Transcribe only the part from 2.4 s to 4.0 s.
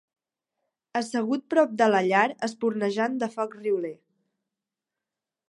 espurnejant de foc rioler